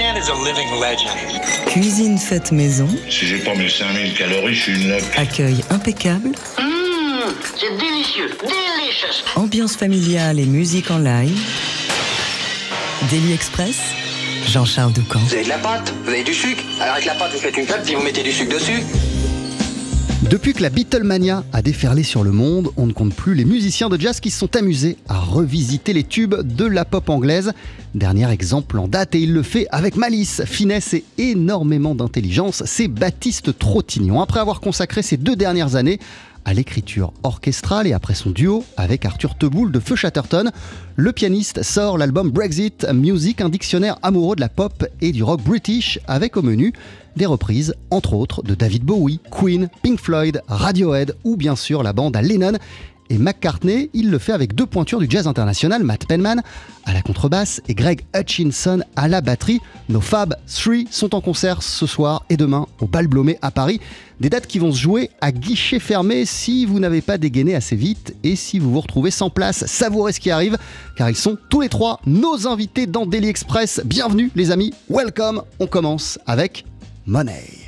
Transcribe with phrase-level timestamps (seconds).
[0.00, 1.18] man is a living legend.
[1.66, 5.02] Cuisine faite maison, Si j'ai pas mes 5000 calories, je suis une loque.
[5.18, 9.24] accueil impeccable, Mmh, c'est délicieux, délicious.
[9.36, 11.38] ambiance familiale et musique en live.
[13.10, 13.76] Daily Express,
[14.48, 15.20] Jean-Charles Doucan.
[15.20, 16.62] Vous avez de la pâte, vous avez du sucre.
[16.80, 18.82] Alors avec la pâte, vous faites une pâte, puis vous mettez du sucre dessus.
[20.30, 23.88] Depuis que la Beatlemania a déferlé sur le monde, on ne compte plus les musiciens
[23.88, 27.52] de jazz qui se sont amusés à revisiter les tubes de la pop anglaise.
[27.96, 32.86] Dernier exemple en date, et il le fait avec malice, finesse et énormément d'intelligence, c'est
[32.86, 34.20] Baptiste Trottignon.
[34.20, 35.98] Après avoir consacré ses deux dernières années
[36.44, 40.50] à l'écriture orchestrale et après son duo avec Arthur Teboul de Feu Chatterton,
[40.96, 45.42] le pianiste sort l'album Brexit Music, un dictionnaire amoureux de la pop et du rock
[45.42, 46.72] british avec au menu
[47.16, 51.92] des reprises entre autres de David Bowie, Queen, Pink Floyd, Radiohead ou bien sûr la
[51.92, 52.58] bande à Lennon
[53.10, 56.40] et McCartney, il le fait avec deux pointures du jazz international, Matt Penman
[56.84, 59.60] à la contrebasse et Greg Hutchinson à la batterie.
[59.88, 63.80] Nos Fab 3 sont en concert ce soir et demain au Bal Blomé à Paris.
[64.20, 67.76] Des dates qui vont se jouer à guichet fermé si vous n'avez pas dégainé assez
[67.76, 69.66] vite et si vous vous retrouvez sans place.
[69.66, 70.56] Savourez ce qui arrive
[70.96, 73.80] car ils sont tous les trois nos invités dans Daily Express.
[73.84, 75.42] Bienvenue les amis, welcome.
[75.58, 76.64] On commence avec
[77.06, 77.59] Money.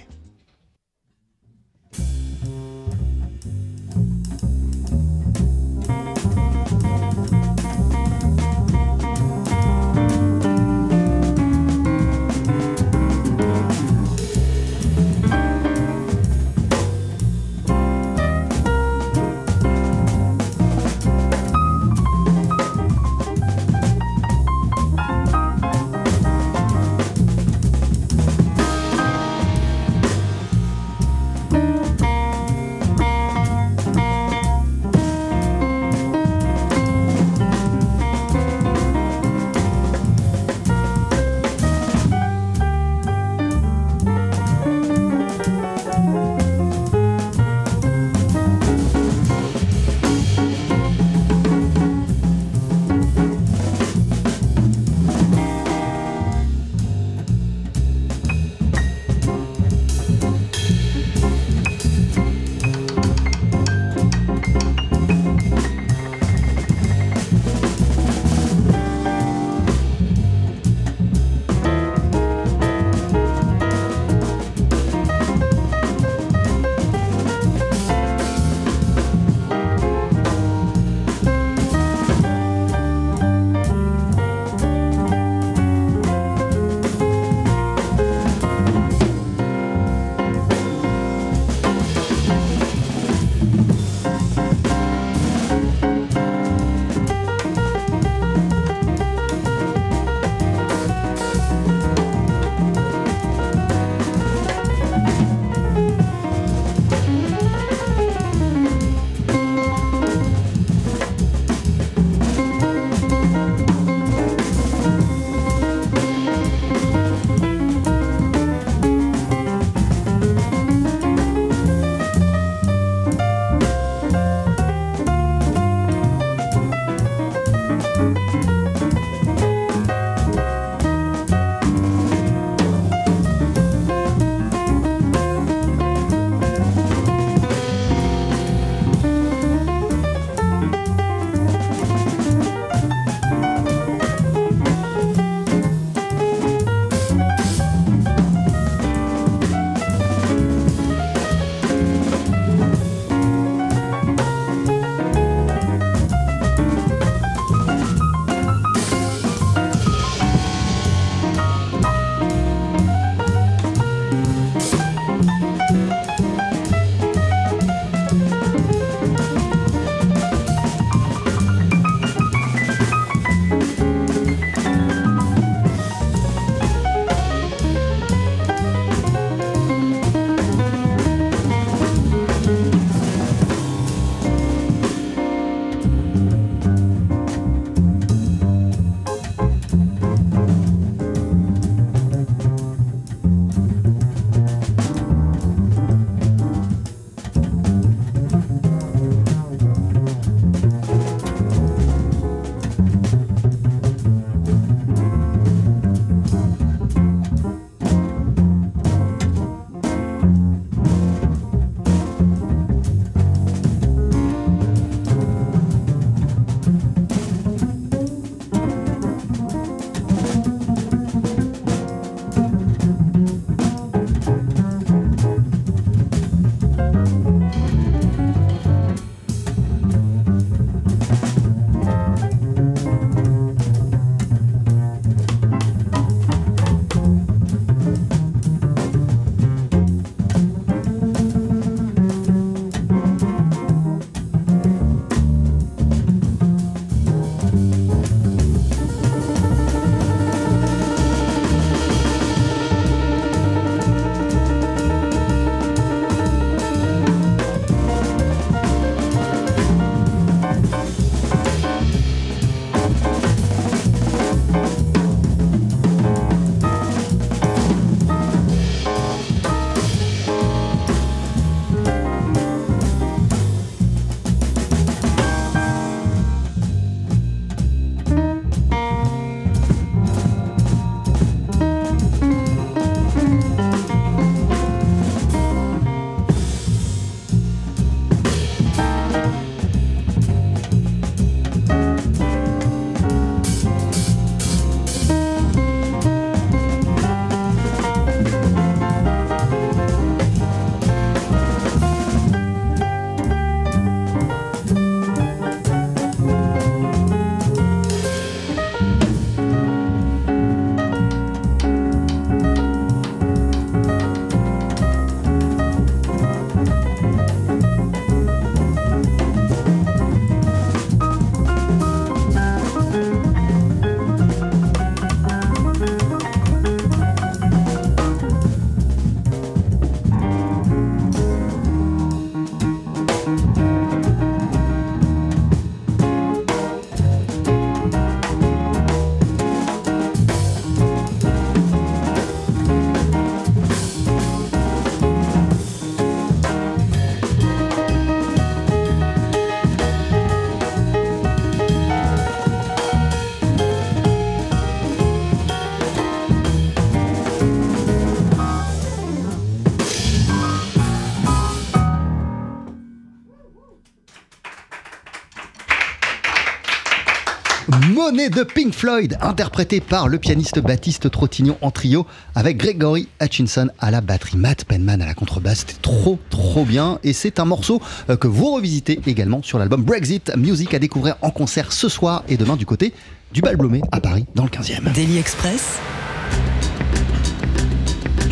[368.32, 373.90] De Pink Floyd, interprété par le pianiste Baptiste Trottignon en trio avec Gregory Hutchinson à
[373.90, 375.60] la batterie, Matt Penman à la contrebasse.
[375.60, 376.98] C'était trop, trop bien.
[377.04, 381.16] Et c'est un morceau euh, que vous revisitez également sur l'album Brexit Music à découvrir
[381.20, 382.94] en concert ce soir et demain du côté
[383.32, 383.56] du Bal
[383.92, 384.92] à Paris, dans le 15e.
[384.92, 385.78] Daily Express.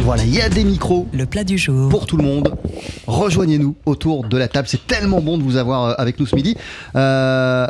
[0.02, 1.06] Voilà, il y a des micros.
[1.12, 1.90] Le plat du jour.
[1.90, 2.54] Pour tout le monde.
[3.06, 4.66] Rejoignez-nous autour de la table.
[4.66, 6.56] C'est tellement bon de vous avoir euh, avec nous ce midi.
[6.96, 7.66] Euh,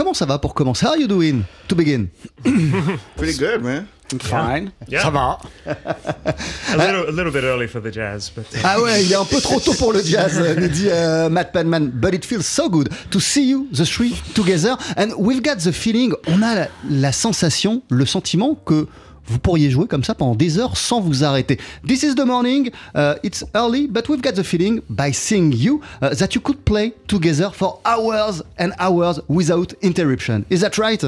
[0.00, 0.86] comment ça va pour commencer?
[0.86, 2.08] How are you doing to begin?
[3.18, 3.86] Pretty good, man.
[4.18, 4.72] Fine.
[4.88, 5.02] Yeah.
[5.02, 5.38] Ça va.
[5.66, 9.16] a, little, a little bit early for the jazz, but uh, Ah ouais, il est
[9.16, 11.90] un peu trop tôt pour le jazz, euh, nous dit euh, Matt Penman.
[11.92, 14.74] But it feels so good to see you, the three, together.
[14.96, 18.88] And we've got the feeling, on a la, la sensation, le sentiment que
[19.30, 21.58] vous pourriez jouer comme ça pendant des heures sans vous arrêter.
[21.86, 25.80] This is the morning, uh, it's early, but we've got the feeling by seeing you
[26.02, 30.44] uh, that you could play together for hours and hours without interruption.
[30.50, 31.02] Is that right?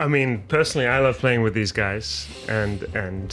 [0.00, 3.32] I mean, personally, I love playing with these guys, and and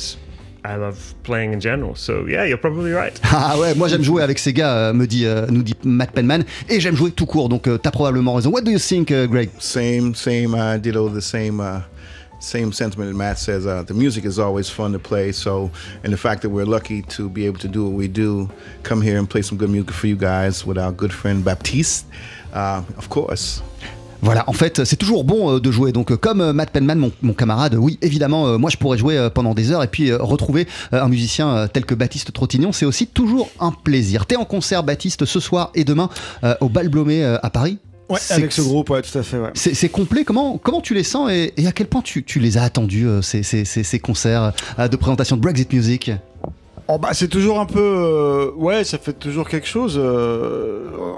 [0.65, 1.95] I love playing in general.
[1.95, 3.17] So yeah, you're probably right.
[3.31, 6.11] Ah ouais, moi j'aime jouer avec ces gars, euh, me dit, euh, nous dit Matt
[6.11, 8.51] Penman, et j'aime jouer tout court, donc euh, t'as probablement raison.
[8.51, 9.49] What do you think, uh, Greg?
[9.59, 10.53] Same, same.
[10.53, 11.61] I ditto the same.
[11.61, 11.79] Uh,
[12.39, 13.65] same sentiment that Matt says.
[13.65, 15.31] Uh, the music is always fun to play.
[15.31, 15.69] So,
[16.03, 18.50] and the fact that we're lucky to be able to do what we do,
[18.84, 22.05] come here and play some good music for you guys with our good friend Baptiste,
[22.53, 23.62] uh, of course.
[24.22, 25.91] Voilà, en fait, c'est toujours bon euh, de jouer.
[25.91, 29.53] Donc, euh, comme euh, Matt Penman, mon, camarade, oui, évidemment, moi je pourrais jouer pendant
[29.53, 33.72] des heures et puis retrouver un musicien tel que Baptiste Trottignon, c'est aussi toujours un
[33.72, 34.25] plaisir.
[34.25, 36.10] T'es en concert, Baptiste, ce soir et demain
[36.60, 39.37] au Bal euh, à Paris Ouais, avec ce groupe, ouais, tout à fait.
[39.37, 39.51] Ouais.
[39.53, 40.23] C'est complet.
[40.23, 43.05] Comment, comment tu les sens et, et à quel point tu, tu les as attendus,
[43.07, 46.11] euh, ces, ces, ces, ces concerts euh, de présentation de Brexit Music?
[46.87, 47.79] Oh, bah, c'est toujours un peu.
[47.79, 50.01] euh, ouais, ça fait toujours quelque chose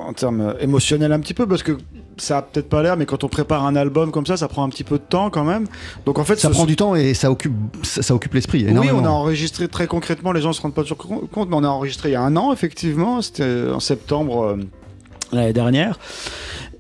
[0.06, 1.78] en termes émotionnels un petit peu parce que
[2.18, 4.64] ça a peut-être pas l'air, mais quand on prépare un album comme ça, ça prend
[4.66, 5.68] un petit peu de temps quand même.
[6.06, 8.66] Donc en fait, Ça prend du temps et ça occupe, ça, ça occupe l'esprit.
[8.68, 11.64] Oui, on a enregistré très concrètement, les gens se rendent pas toujours compte, mais on
[11.64, 14.58] a enregistré il y a un an, effectivement, c'était en septembre euh,
[15.32, 15.98] l'année dernière.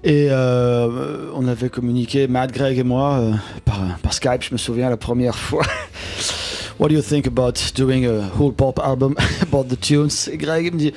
[0.03, 3.33] Et euh, on avait communiqué, Matt, Greg et moi, euh,
[3.65, 5.63] par, par Skype, je me souviens, la première fois.
[6.79, 10.27] What do you think about doing a whole pop album about the tunes?
[10.31, 10.93] Et Greg me dit,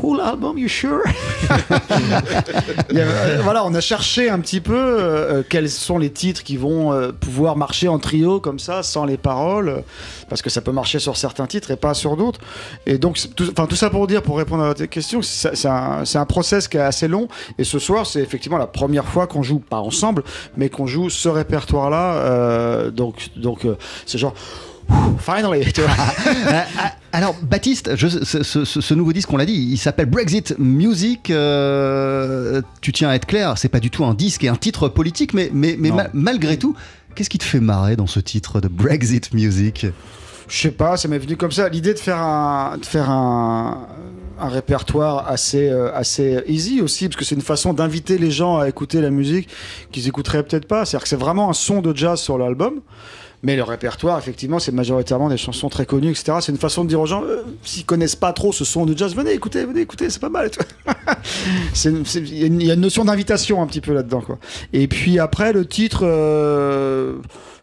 [0.00, 1.02] Whole album, you sure?
[2.94, 6.56] Euh, voilà, on a cherché un petit peu euh, euh, quels sont les titres qui
[6.56, 9.82] vont pouvoir marcher en trio comme ça, sans les paroles,
[10.28, 12.40] parce que ça peut marcher sur certains titres et pas sur d'autres.
[12.86, 16.26] Et donc, tout, tout ça pour dire, pour répondre à votre question, c'est un, un
[16.26, 17.28] process qui est assez long.
[17.58, 20.22] Et ce soir, c'est effectivement la première fois qu'on joue, pas ensemble,
[20.56, 22.90] mais qu'on joue ce répertoire-là.
[22.90, 23.66] donc, donc
[24.06, 24.34] c'est genre.
[25.18, 25.90] Finally, tu vois.
[26.26, 26.60] Euh,
[27.12, 30.54] alors, Baptiste, je- ce, ce- ce- ce nouveau disque, on l'a dit, il s'appelle Brexit
[30.58, 31.30] Music.
[31.30, 34.88] euh, tu tiens à être clair, c'est pas du tout un disque et un titre
[34.88, 35.96] politique, mais, mais, mais Non.
[35.96, 36.74] ma- malgré tout,
[37.14, 39.86] qu'est-ce qui te fait marrer dans ce titre de Brexit Music?
[40.48, 41.68] Je sais pas, ça m'est venu comme ça.
[41.68, 43.86] L'idée de faire un, de faire un,
[44.40, 48.58] un répertoire assez, euh, assez easy aussi, parce que c'est une façon d'inviter les gens
[48.58, 49.48] à écouter la musique
[49.92, 50.84] qu'ils écouteraient peut-être pas.
[50.84, 52.80] C'est-à-dire que c'est vraiment un son de jazz sur l'album.
[53.44, 56.34] Mais le répertoire, effectivement, c'est majoritairement des chansons très connues, etc.
[56.40, 58.96] C'est une façon de dire aux gens, euh, s'ils connaissent pas trop ce son de
[58.96, 60.48] jazz, venez écouter, venez écouter, c'est pas mal.
[61.84, 64.20] Il y, a une- il y a une notion d'invitation un petit peu là-dedans.
[64.20, 64.38] quoi.
[64.72, 67.14] Et puis après, le titre, euh,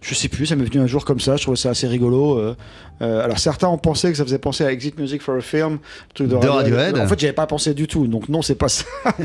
[0.01, 2.37] je sais plus, ça m'est venu un jour comme ça, je trouvais ça assez rigolo.
[2.37, 2.55] euh.
[3.01, 5.73] Euh, alors certains ont pensé que ça faisait penser à Exit Music for a Film,
[6.09, 6.97] le truc de De Radiohead.
[6.97, 8.83] En fait, j'avais pas pensé du tout, donc non, c'est pas ça.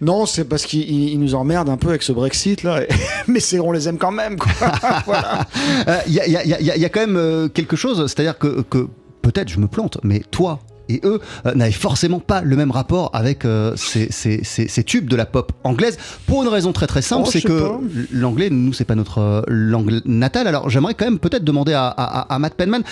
[0.00, 2.88] Non, c'est parce qu'ils ils- ils nous emmerdent un peu avec ce Brexit là, et-
[3.28, 4.36] mais c'est on les aime quand même.
[5.06, 5.46] voilà.
[5.88, 7.16] Euh, Il y, a, il y a- il y a- il y a quand même
[7.16, 8.86] euh, quelque chose, c'est-à-dire que, que
[9.22, 13.10] peut-être je me plante, mais toi et eux euh, n'avaient forcément pas le même rapport
[13.14, 15.96] avec euh, ces, ces- ces- ces tubes de la pop anglaise
[16.26, 17.70] pour une raison très très simple, Oh, c'est que
[18.12, 20.46] l'anglais, nous, c'est pas notre euh, langue natale.
[20.46, 22.82] Alors j'aimerais quand même peut-être demander à, à- à Matt Penman,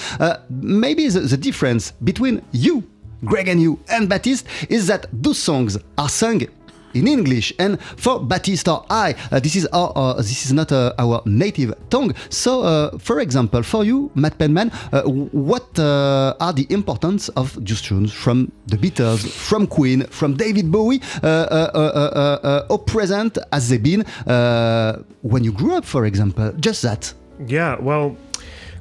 [0.62, 2.82] maybe the, the difference between you,
[3.24, 6.46] Greg and you, and Baptiste is that those songs are sung
[6.94, 7.52] in English.
[7.58, 11.22] And for Baptiste or I, uh, this is our, uh, this is not uh, our
[11.24, 12.14] native tongue.
[12.30, 17.62] So, uh, for example, for you, Matt Penman, uh, what uh, are the importance of
[17.64, 22.66] just tunes from the Beatles, from Queen, from David Bowie, uh, uh, uh, uh, uh,
[22.68, 26.52] how present has they been uh, when you grew up, for example?
[26.60, 27.12] Just that.
[27.46, 28.16] Yeah, well,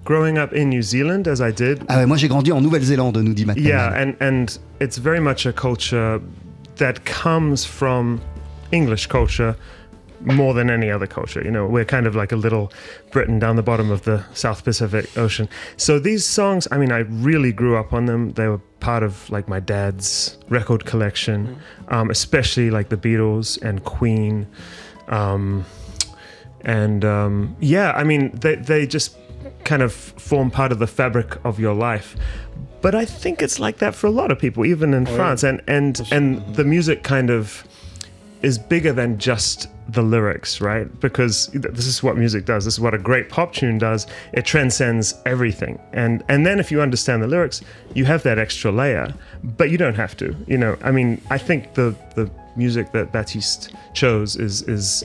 [0.05, 3.17] growing up in New Zealand as I did, Ah ouais, moi j'ai grandi en Nouvelle-Zélande,
[3.17, 4.45] nous dit Matt yeah, and and
[4.79, 6.19] it's very much a culture
[6.81, 8.19] that comes from
[8.71, 9.55] English culture
[10.21, 11.43] more than any other culture.
[11.43, 12.73] You know, we're kind of like a little
[13.11, 15.47] Britain down the bottom of the South Pacific Ocean.
[15.77, 18.31] So these songs, I mean, I really grew up on them.
[18.31, 21.59] They were part of like my dad's record collection,
[21.89, 24.47] um, especially like the Beatles and Queen.
[25.07, 25.65] Um,
[26.61, 29.17] and um, yeah, I mean they they just
[29.65, 32.15] kind of form part of the fabric of your life.
[32.81, 35.43] But I think it's like that for a lot of people, even in oh, France,
[35.43, 37.63] and and and the music kind of
[38.41, 40.87] is bigger than just the lyrics, right?
[40.99, 42.65] Because th- this is what music does.
[42.65, 44.07] This is what a great pop tune does.
[44.33, 45.79] It transcends everything.
[45.93, 47.61] And and then if you understand the lyrics,
[47.93, 49.13] you have that extra layer,
[49.57, 50.35] but you don't have to.
[50.47, 55.03] You know, I mean, I think the the music that Baptiste chose is is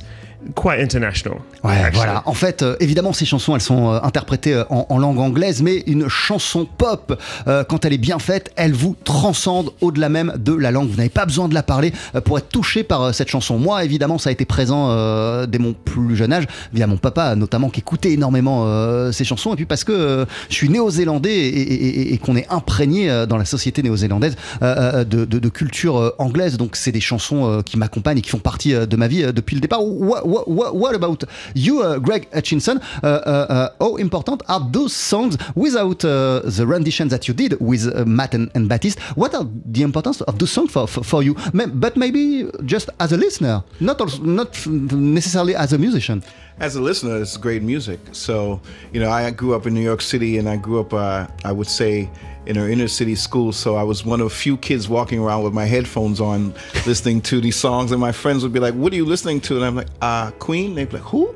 [0.55, 1.41] quite international.
[1.65, 2.23] Ouais, voilà.
[2.25, 5.61] En fait, euh, évidemment, ces chansons, elles sont euh, interprétées euh, en, en langue anglaise,
[5.61, 10.35] mais une chanson pop, euh, quand elle est bien faite, elle vous transcende au-delà même
[10.37, 10.89] de la langue.
[10.89, 13.59] Vous n'avez pas besoin de la parler euh, pour être touché par euh, cette chanson.
[13.59, 17.35] Moi, évidemment, ça a été présent euh, dès mon plus jeune âge, via mon papa
[17.35, 19.53] notamment, qui écoutait énormément euh, ces chansons.
[19.53, 23.45] Et puis parce que euh, je suis néo-zélandais et, qu'on est imprégné euh, dans la
[23.45, 26.57] société néo-zélandaise de, culture anglaise.
[26.57, 29.61] Donc, c'est des chansons qui m'accompagnent et qui font partie de ma vie depuis le
[29.61, 29.81] départ.
[29.85, 31.19] What, about
[31.55, 32.81] you, Greg Hutchinson?
[33.03, 38.35] How important are those songs without uh, the rendition that you did with uh, Matt
[38.35, 38.99] and, and Baptiste?
[39.15, 41.37] What are the importance of those songs for, you?
[41.55, 46.23] But maybe just as a listener, not not necessarily as a musician.
[46.59, 48.01] As a listener, it's great music.
[48.13, 48.61] So,
[48.93, 51.53] you know, I grew up in New York City and I grew up, uh, I
[51.53, 52.09] would say,
[52.47, 53.53] in an inner city school.
[53.53, 56.55] So I was one of a few kids walking around with my headphones on
[56.87, 57.93] listening to these songs.
[57.93, 59.57] And my friends would be like, What are you listening to?
[59.57, 60.75] And I'm like, uh, Queen?
[60.75, 61.35] They'd be like, Who?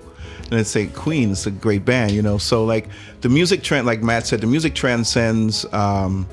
[0.50, 2.38] And I'd say, Queen, it's a great band, you know.
[2.38, 2.88] So, like,
[3.20, 6.26] the music trend, like Matt said, the music transcends um,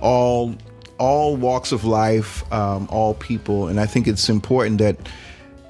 [0.00, 0.54] all
[0.98, 4.96] all walks of life, um, all people, and I think it's important that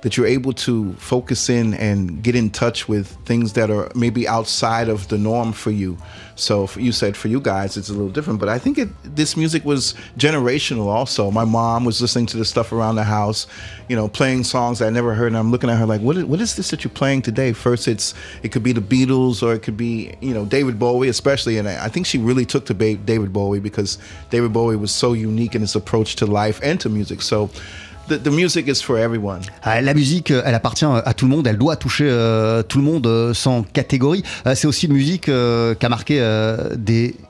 [0.05, 4.29] that you're able to focus in and get in touch with things that are maybe
[4.29, 5.97] outside of the norm for you.
[6.37, 8.91] So for, you said for you guys it's a little different, but I think it,
[9.03, 10.89] this music was generational.
[10.89, 13.47] Also, my mom was listening to this stuff around the house,
[13.89, 16.25] you know, playing songs I never heard, and I'm looking at her like, what is,
[16.27, 17.55] what is this that you're playing today?
[17.55, 21.09] First, it's it could be the Beatles or it could be you know David Bowie,
[21.09, 23.97] especially, and I, I think she really took to David Bowie because
[24.29, 27.23] David Bowie was so unique in his approach to life and to music.
[27.23, 27.49] So.
[28.07, 29.41] The, the music is for everyone.
[29.63, 32.77] Ah, La musique, euh, elle appartient à tout le monde, elle doit toucher euh, tout
[32.77, 34.23] le monde euh, sans catégorie.
[34.47, 36.75] Euh, c'est aussi une musique euh, qui a marqué euh,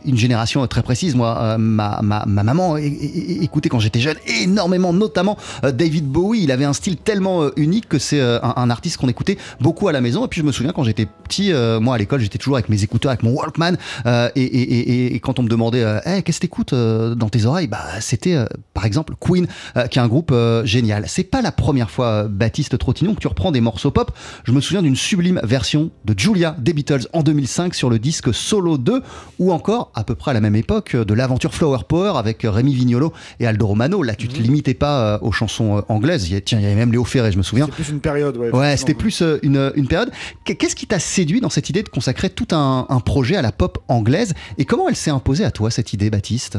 [0.04, 1.14] une génération très précise.
[1.14, 6.42] Moi, euh, ma, ma, ma maman écoutait quand j'étais jeune énormément, notamment euh, David Bowie.
[6.42, 9.86] Il avait un style tellement euh, unique que c'est euh, un, artiste qu'on écoutait beaucoup
[9.86, 10.24] à la maison.
[10.24, 12.68] Et puis je me souviens quand j'étais petit, euh, moi à l'école, j'étais toujours avec
[12.68, 13.76] mes écouteurs, avec mon Walkman.
[14.06, 17.68] euh, et, quand on me demandait, euh, Hey, qu'est-ce que t'écoutes euh, dans tes oreilles?
[17.68, 21.04] Bah, c'était euh, par exemple Queen, euh, qui est un groupe euh, génial.
[21.08, 24.10] C'est pas la première fois, euh, Baptiste Trottignon, que tu reprends des morceaux pop.
[24.44, 28.32] Je me souviens d'une sublime version de Julia des Beatles en 2005 sur le disque
[28.34, 29.02] Solo 2,
[29.38, 32.74] ou encore, à peu près à la même époque, de l'aventure Flower Power avec Rémi
[32.74, 34.02] Vignolo et Aldo Romano.
[34.02, 36.28] Là, tu te limitais pas euh, aux chansons euh, anglaises.
[36.44, 37.66] Tiens, il y avait même Léo Ferré, je me souviens.
[37.66, 38.50] C'est plus une période, ouais.
[38.50, 40.10] Ouais, c'était plus euh, une, une période.
[40.44, 43.42] Qu- Qu'est-ce qui t'a séduit dans cette idée de consacrer tout un, un projet à
[43.42, 44.34] la pop anglaise?
[44.58, 46.58] Et comment elle s'est imposée à toi, cette idée, Baptiste?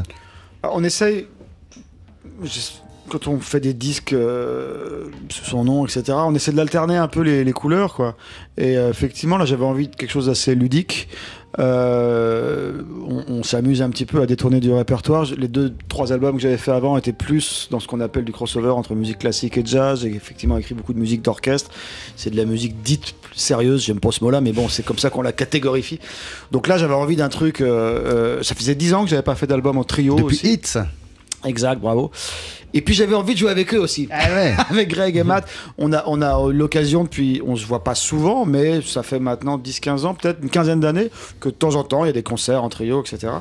[0.62, 1.26] Ah, On essaye,
[3.08, 7.08] quand on fait des disques euh, sous son nom, etc., on essaie de l'alterner un
[7.08, 8.16] peu les, les couleurs, quoi.
[8.56, 11.08] Et euh, effectivement, là, j'avais envie de quelque chose d'assez ludique.
[11.58, 15.26] Euh, on on s'amuse un petit peu à détourner du répertoire.
[15.38, 18.32] Les deux, trois albums que j'avais fait avant étaient plus dans ce qu'on appelle du
[18.32, 20.00] crossover entre musique classique et jazz.
[20.02, 21.70] J'ai effectivement écrit beaucoup de musique d'orchestre.
[22.16, 25.08] C'est de la musique dite sérieuse, j'aime pas ce mot-là, mais bon, c'est comme ça
[25.08, 25.98] qu'on la catégorifie.
[26.52, 27.60] Donc là, j'avais envie d'un truc.
[27.60, 30.16] euh, euh, ça faisait dix ans que j'avais pas fait d'album en trio.
[30.16, 30.52] Depuis aussi.
[30.54, 30.78] Hits
[31.44, 32.10] Exact, bravo.
[32.74, 34.08] Et puis j'avais envie de jouer avec eux aussi.
[34.10, 34.54] Ah ouais.
[34.70, 38.44] avec Greg et Matt, on a, on a l'occasion depuis, on se voit pas souvent,
[38.44, 42.04] mais ça fait maintenant 10-15 ans, peut-être une quinzaine d'années, que de temps en temps
[42.04, 43.32] il y a des concerts en trio, etc.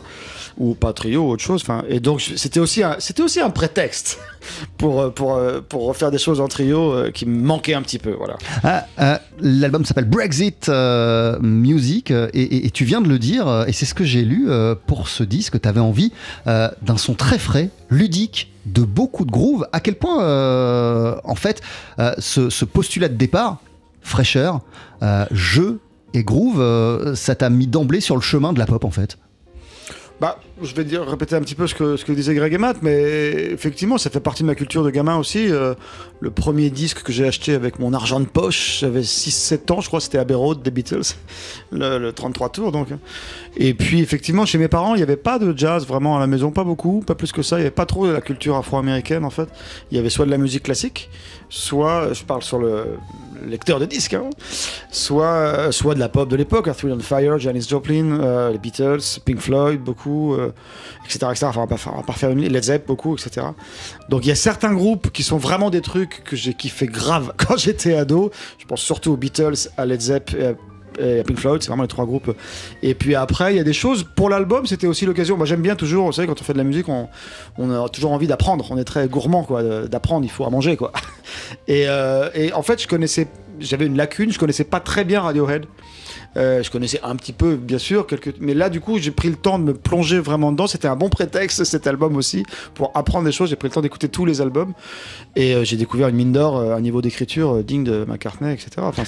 [0.58, 1.62] Ou pas trio, autre chose.
[1.64, 4.20] Enfin, et donc c'était aussi, c'était aussi un prétexte
[4.78, 7.82] pour, euh, pour, euh, pour refaire des choses en trio euh, qui me manquaient un
[7.82, 8.12] petit peu.
[8.12, 8.38] Voilà.
[8.64, 13.66] Ah, euh, L'album s'appelle Brexit euh, Music et, et- et tu viens de le dire
[13.68, 15.60] et c'est ce que j'ai lu euh, pour ce disque.
[15.60, 16.12] Tu avais envie
[16.46, 19.68] d'un son très frais, ludique, de beaucoup de groove.
[19.72, 21.62] À quel point, euh, en fait,
[22.00, 23.58] euh, ce, ce postulat de départ,
[24.02, 24.62] fraîcheur,
[25.04, 25.80] euh, jeu
[26.14, 29.18] et groove, ça t'a mis d'emblée sur le chemin de la pop en fait?
[30.22, 32.58] Bah, je vais dire, répéter un petit peu ce que, ce que disait Greg et
[32.58, 35.52] Matt, mais effectivement, ça fait partie de ma culture de gamin aussi.
[35.52, 35.74] Euh,
[36.22, 39.88] le premier disque que j'ai acheté avec mon argent de poche, j'avais 6-7 ans, je
[39.88, 41.16] crois, c'était Abbey Road des Beatles,
[41.72, 42.88] le, le 33 tours donc.
[43.58, 46.28] Et puis, effectivement, chez mes parents, il n'y avait pas de jazz vraiment à la
[46.28, 47.58] maison, pas beaucoup, pas plus que ça.
[47.58, 49.50] Il n'y avait pas trop de la culture afro-américaine en fait.
[49.92, 51.10] Il y avait soit de la musique classique,
[51.50, 52.98] soit, je parle sur le
[53.46, 54.30] lecteur de disques, hein,
[54.96, 58.58] soit, soit de la pop de l'époque, Earth, Wind and Fire, Janis Joplin, euh, les
[58.58, 61.46] Beatles, Pink Floyd, beaucoup, euh, euh, etc., etc.
[61.48, 63.48] Enfin, on va pas faire, Led Zepp beaucoup, etc.
[64.10, 67.34] Donc il y a certains groupes qui sont vraiment des trucs que j'ai kiffé grave
[67.38, 68.32] quand j'étais ado.
[68.58, 70.54] Je pense surtout aux Beatles, à Led Zepp et à
[71.00, 72.36] et Pink Floyd, c'est vraiment les trois groupes.
[72.82, 75.38] Et puis après, il y a des choses pour l'album, c'était aussi l'occasion.
[75.38, 77.08] Moi, j'aime bien toujours, vous savez, quand on fait de la musique, on,
[77.72, 78.66] a toujours envie d'apprendre.
[78.72, 80.26] On est très gourmand, quoi, d'apprendre.
[80.26, 80.92] Il faut à manger, quoi.
[81.68, 83.28] Et, euh, et en fait, je connaissais,
[83.60, 85.66] j'avais une lacune, je connaissais pas très bien Radiohead.
[86.38, 88.34] Euh, je connaissais un petit peu, bien sûr, quelques...
[88.40, 90.68] mais là, du coup, j'ai pris le temps de me plonger vraiment dedans.
[90.68, 92.44] C'était un bon prétexte, cet album aussi,
[92.74, 93.50] pour apprendre des choses.
[93.50, 94.74] J'ai pris le temps d'écouter tous les albums
[95.36, 98.54] et euh, j'ai découvert une mine d'or, euh, un niveau d'écriture euh, digne de McCartney,
[98.54, 98.70] etc.
[98.80, 99.04] Enfin.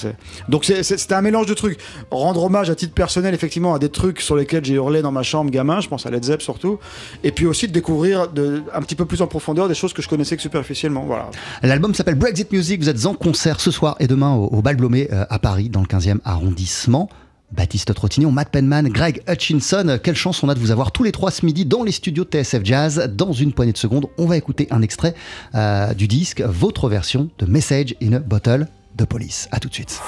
[0.50, 1.80] Donc, c'était un mélange de trucs.
[2.12, 5.24] Rendre hommage à titre personnel, effectivement, à des trucs sur lesquels j'ai hurlé dans ma
[5.24, 6.80] chambre gamin, je pense à Led Zepp surtout,
[7.24, 10.02] et puis aussi de découvrir de, un petit peu plus en profondeur des choses que
[10.02, 11.06] je connaissais que superficiellement.
[11.06, 11.30] Voilà.
[11.64, 12.82] L'album s'appelle Brexit Music.
[12.82, 15.82] Vous êtes en concert ce soir et demain au, au Bal Blomé à Paris, dans
[15.82, 17.10] le 15e arrondissement.
[17.52, 21.12] Baptiste Trottignon, Matt Penman, Greg Hutchinson, quelle chance on a de vous avoir tous les
[21.12, 23.12] trois ce midi dans les studios de TSF Jazz.
[23.16, 25.16] Dans une poignée de secondes, on va écouter un extrait
[25.56, 29.48] euh, du disque, votre version de Message in a Bottle de Police.
[29.52, 30.02] A tout de suite.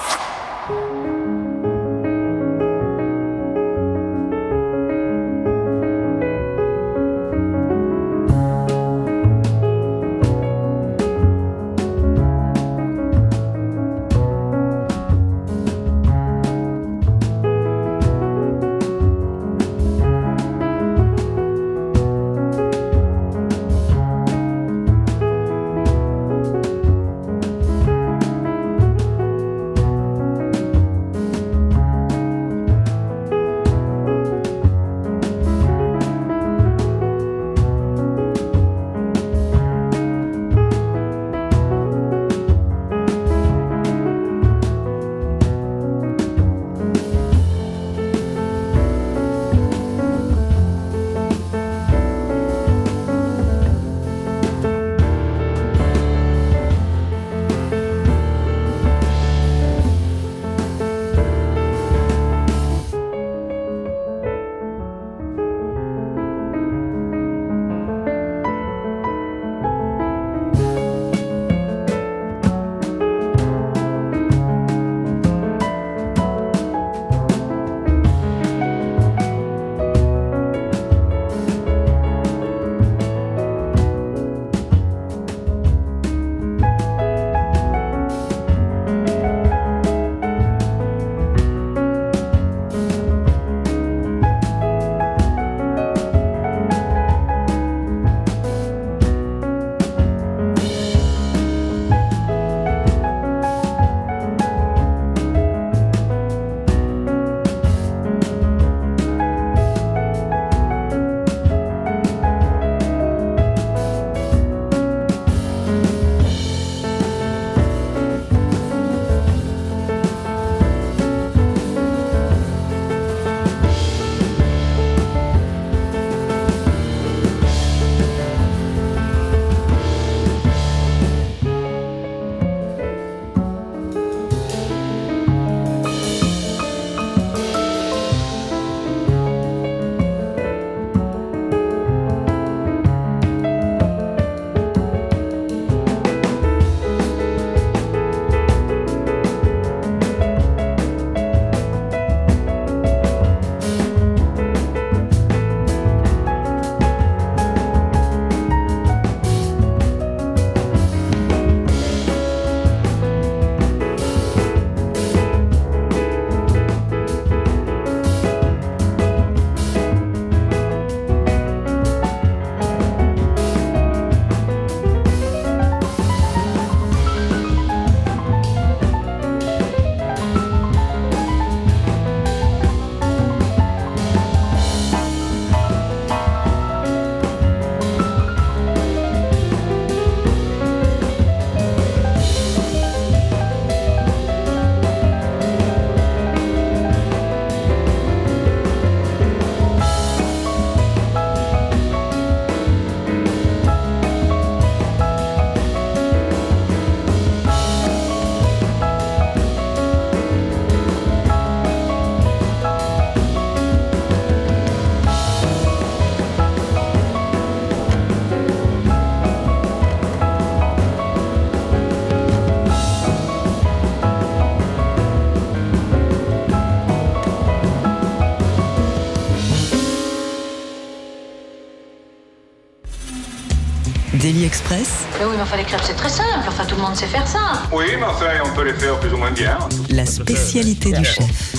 [235.50, 236.46] Enfin, les crêpes, c'est très simple.
[236.46, 237.62] Enfin, tout le monde sait faire ça.
[237.72, 239.58] Oui, mais enfin, on peut les faire plus ou moins bien.
[239.90, 241.54] la spécialité du chef.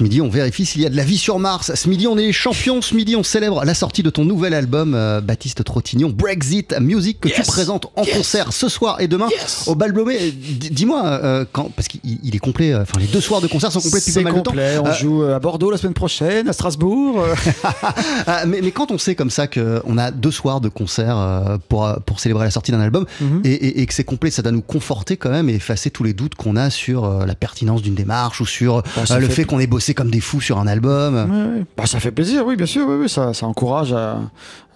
[0.00, 1.74] Ce midi, on vérifie s'il y a de la vie sur Mars.
[1.74, 2.80] Ce midi, on est champion.
[2.80, 7.20] Ce midi, on célèbre la sortie de ton nouvel album, euh, Baptiste Trottignon, Brexit Music,
[7.20, 9.28] que tu présentes en concert ce soir et demain
[9.66, 9.92] au Bal
[10.70, 13.70] Dis-moi, euh, quand, parce qu'il il est complet, euh, enfin, les deux soirs de concert
[13.70, 14.52] sont complets depuis pas mal de temps.
[14.54, 17.22] On Euh, joue à Bordeaux la semaine prochaine, à Strasbourg.
[18.28, 18.32] euh.
[18.46, 21.84] Mais, mais quand on sait comme ça qu'on a deux soirs de concert euh, pour,
[21.86, 23.42] euh, pour célébrer la sortie d'un album Mhm.
[23.44, 26.04] et, et- et que c'est complet, ça doit nous conforter quand même et effacer tous
[26.04, 28.82] les doutes qu'on a sur euh, la pertinence d'une démarche ou sur euh,
[29.18, 31.14] le fait fait qu'on ait bossé comme des fous sur un album.
[31.14, 31.64] Ouais, ouais.
[31.76, 32.86] Bah, ça fait plaisir, oui, bien sûr.
[32.88, 34.20] Oui, oui, ça, ça encourage à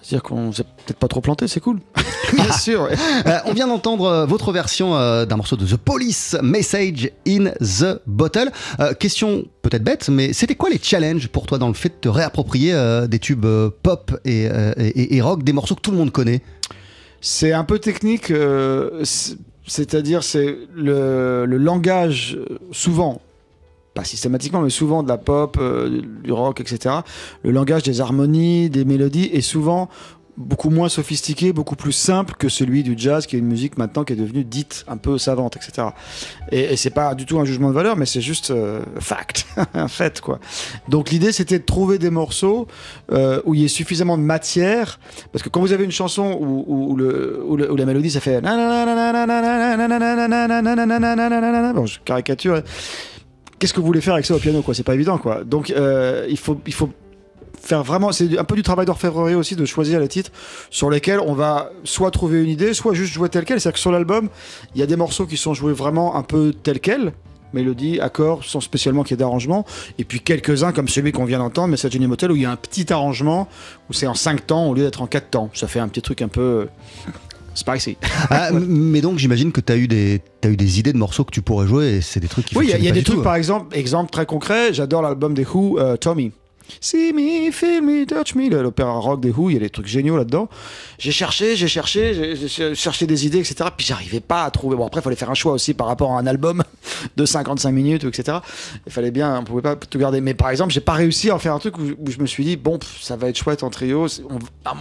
[0.03, 1.79] se dire qu'on s'est peut-être pas trop planté, c'est cool.
[2.35, 2.83] bien sûr.
[2.83, 2.95] ouais.
[3.27, 7.47] Euh, on vient d'entendre euh, votre version euh, d'un morceau de The Police, Message in
[7.61, 8.51] the Bottle.
[9.01, 12.09] Question peut-être bête, mais c'était quoi les challenges pour toi dans le fait de te
[12.09, 12.75] réapproprier
[13.09, 13.47] des tubes
[13.83, 14.45] pop et,
[14.79, 16.43] et- et rock, des morceaux que tout le monde connaît?
[17.23, 18.31] C'est un peu technique,
[19.05, 22.37] c'est- c'est-à-dire c'est le, le langage,
[22.73, 23.23] souvent,
[23.95, 26.97] pas systématiquement, mais souvent de la pop, euh, du rock, etc.
[27.43, 29.89] Le langage des harmonies, des mélodies est souvent
[30.37, 34.03] beaucoup moins sophistiqué, beaucoup plus simple que celui du jazz, qui est une musique maintenant
[34.05, 35.89] qui est devenue dite un peu savante, etc.
[36.51, 39.47] Et, et c'est pas du tout un jugement de valeur, mais c'est juste euh, fact,
[39.75, 40.41] un fait, quoi.
[40.89, 42.67] Donc l'idée, c'était de trouver des morceaux
[43.13, 44.99] euh, où il y ait suffisamment de matière,
[45.33, 48.41] parce que quand vous avez une chanson où, où la mélodie, ça fait
[51.75, 52.63] bon, je caricature.
[53.59, 55.45] Qu'est-ce que vous voulez faire avec ça au piano, quoi C'est pas évident, quoi.
[55.45, 56.59] Donc euh, il faut,
[57.61, 60.31] faire vraiment, c'est un peu du travail d'orfèvrerie aussi de choisir les titres
[60.71, 63.61] sur lesquels on va soit trouver une idée, soit juste jouer tel quel.
[63.61, 64.29] C'est-à-dire que sur l'album,
[64.75, 67.13] il y a des morceaux qui sont joués vraiment un peu tel quel,
[67.55, 69.65] mélodie, accord, sans spécialement qu'il y ait d'arrangement,
[69.99, 72.47] et puis quelques-uns comme celui qu'on vient d'entendre, Message in a Motel, où il y
[72.47, 73.49] a un petit arrangement,
[73.89, 75.51] où c'est en 5 temps au lieu d'être en 4 temps.
[75.55, 76.69] Ça fait un petit truc un peu
[77.55, 77.97] euh, spicy.
[78.31, 80.99] Ah, m- Mais donc j'imagine que tu as, eu des- t'as eu des idées de
[80.99, 82.85] morceaux que tu pourrais jouer et c'est des trucs qui Oui, il y a- il
[82.85, 85.45] y, a fonctionnent des pas trucs, tout, par exemple, exemple très concret, j'adore l'album des
[85.45, 86.33] Who, euh, Tommy.
[86.81, 89.87] See me, feel me, touch me, l'opéra rock des Who, il y a des trucs
[89.87, 90.49] géniaux là-dedans.
[90.99, 93.71] J'ai cherché, j'ai cherché, j'ai- cherché des idées, etc.
[93.77, 94.77] Puis j'arrivais pas à trouver.
[94.77, 96.63] Bon, après, il fallait faire un choix aussi par rapport à un album
[97.17, 98.39] de 55 minutes, etc.
[98.87, 100.21] Il fallait bien, on pouvait pas tout garder.
[100.21, 102.45] Mais par exemple, j'ai pas réussi à en faire un truc où, je me suis
[102.45, 104.23] dit, bon, ça va être chouette en trio, c'est-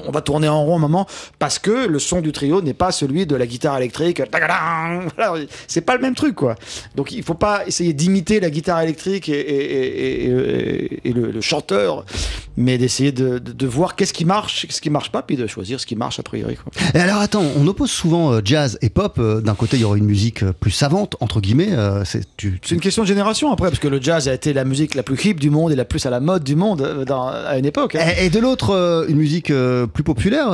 [0.07, 1.05] on, va- tourner en rond un moment,
[1.39, 4.21] parce que le son du trio n'est pas celui de la guitare électrique.
[5.67, 6.55] C'est pas le même truc, quoi.
[6.95, 10.29] Donc il faut pas essayer d'imiter la guitare électrique et,
[11.05, 11.72] le chanteur,
[12.55, 15.47] mais d'essayer de, de- de voir qu'est-ce qui marche, qu'est-ce qui marche pas, puis de
[15.47, 16.55] choisir ce qui marche a priori.
[16.55, 16.71] Quoi.
[16.93, 19.15] Et alors attends, on oppose souvent euh, jazz et pop.
[19.19, 21.71] Euh, D'un côté, il y aurait une musique euh, plus savante, entre guillemets.
[21.73, 24.65] euh, c'est, tu, une question de génération après, parce que le jazz a été la
[24.65, 27.27] musique la plus hip du monde et la plus à la mode du monde dans-
[27.27, 27.95] à une époque.
[27.95, 28.05] hein.
[28.19, 29.51] Et, et de l'autre, une musique
[29.93, 30.51] plus populaire.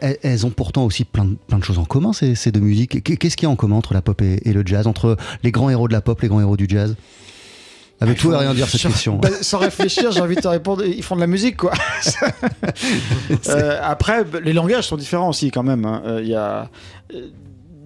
[0.00, 2.60] elles, elles ont pourtant aussi plein de, plein de choses en commun, ces, ces deux
[2.60, 3.02] musiques.
[3.04, 5.16] Qu'est- Qu'est-ce qu'il y a en commun entre la pop et, et le jazz, entre
[5.42, 6.94] les grands héros de la pop, les grands héros du jazz?
[8.00, 9.16] Avec tout et rien dire cette Sans- question.
[9.16, 11.72] bah, sans réfléchir, j'ai envie de te répondre, ils font de la musique, quoi.
[13.48, 15.84] Euh, après, les langages sont différents aussi, quand même.
[15.84, 16.02] hein.
[16.06, 16.68] Euh, Il y a.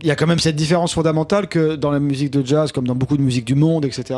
[0.01, 2.87] Il y a quand même cette différence fondamentale que dans la musique de jazz, comme
[2.87, 4.16] dans beaucoup de musique du monde, etc.,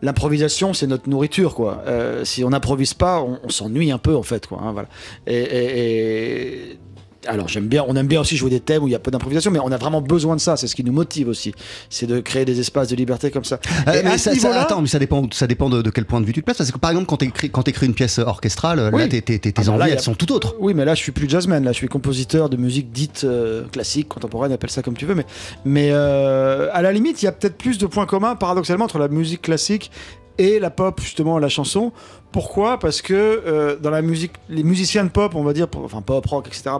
[0.00, 1.82] l'improvisation, c'est notre nourriture, quoi.
[1.88, 4.60] Euh, si on n'improvise pas, on, on s'ennuie un peu, en fait, quoi.
[4.62, 4.86] hein, voilà.
[5.26, 6.78] Et, et- et-
[7.26, 9.10] alors j'aime bien, on aime bien aussi jouer des thèmes où il y a peu
[9.10, 10.56] d'improvisation, mais on a vraiment besoin de ça.
[10.56, 11.52] C'est ce qui nous motive aussi,
[11.90, 13.58] c'est de créer des espaces de liberté comme ça.
[13.88, 15.90] Euh, Et mais à ça, ce ça- attends, mais ça dépend, ça dépend de, de
[15.90, 16.58] quel point de vue tu te places.
[16.58, 19.38] Parce que par exemple, quand tu écris, quand écris une pièce orchestrale, là, tes, tes-
[19.40, 20.54] tes Ah bah envies, là, a- elles sont tout autres.
[20.60, 21.64] Oui, mais là, je suis plus jazzman.
[21.64, 25.14] Là, je suis compositeur de musique dite euh, classique, contemporaine, appelle ça comme tu veux.
[25.16, 25.26] Mais,
[25.64, 28.98] mais euh, à la limite, il y a peut-être plus de points communs, paradoxalement, entre
[28.98, 29.90] la musique classique
[30.38, 31.92] et la pop, justement, la chanson.
[32.32, 32.78] Pourquoi?
[32.78, 36.24] Parce que euh, dans la musique, les musiciens de pop, on va dire, enfin pop,
[36.26, 36.76] rock, etc.,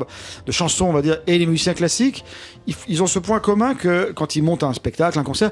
[0.46, 2.24] de chansons, on va dire, et les musiciens classiques,
[2.66, 5.50] ils, ils ont ce point commun que quand ils montent un spectacle, un concert,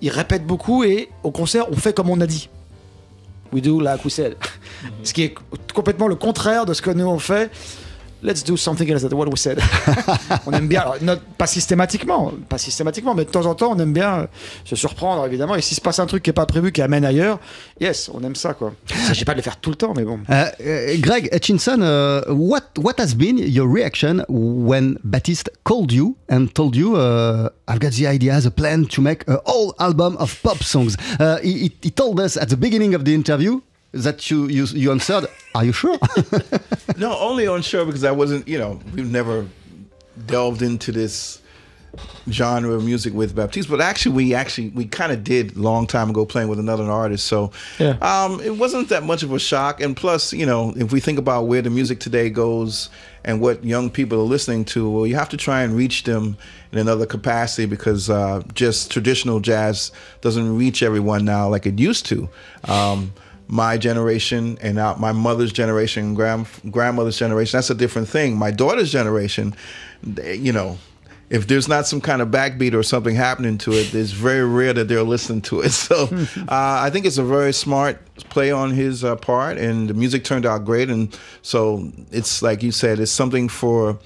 [0.00, 2.48] ils répètent beaucoup et au concert, on fait comme on a dit.
[3.52, 4.36] We do like we said.
[5.02, 5.34] Ce qui est
[5.72, 7.50] complètement le contraire de ce que nous on fait.
[8.24, 9.58] Let's do something else than what we said.
[10.46, 13.78] on aime bien, alors, not- pas systématiquement, pas systématiquement, mais de temps en temps, on
[13.78, 14.26] aime bien euh,
[14.64, 15.54] se surprendre, évidemment.
[15.56, 17.38] Et s'il se passe un truc qui est pas prévu, qui amène ailleurs,
[17.80, 18.72] yes, on aime ça, quoi.
[18.90, 20.20] Il s'agit pas de le faire tout le temps, mais bon.
[20.30, 26.16] Euh, euh, Greg Hutchinson, uh, what what has been your reaction when Baptiste called you
[26.30, 30.16] and told you uh, I've got the idea, the plan to make a whole album
[30.18, 30.96] of pop songs?
[31.20, 33.60] Uh, he- he told us at the beginning of the interview
[34.02, 35.98] that you you, you answered, "Are you sure?"
[36.96, 39.46] No, only unsure because I wasn't, you know, we've never
[40.26, 41.40] delved into this
[42.30, 46.10] genre of music with Baptiste, but actually we actually we kind of did long time
[46.10, 47.96] ago playing with another artist, so Yeah.
[48.00, 49.80] um, it wasn't that much of a shock.
[49.80, 52.90] And plus, you know, if we think about where the music today goes
[53.24, 56.36] and what young people are listening to, well, you have to try and reach them
[56.72, 62.06] in another capacity because uh, just traditional jazz doesn't reach everyone now like it used
[62.06, 62.28] to.
[62.68, 63.12] Um,
[63.48, 68.36] my generation and now my mother's generation, grand, grandmother's generation, that's a different thing.
[68.36, 69.54] My daughter's generation,
[70.02, 70.78] they- you know,
[71.30, 74.72] if there's not some kind of backbeat or something happening to it, it's very rare
[74.74, 75.72] that they're listening to it.
[75.72, 76.04] So
[76.36, 77.98] uh, I think it's a very smart
[78.30, 80.90] play on his uh, part, and the music turned out great.
[80.90, 83.98] And so it's like you said, it's something for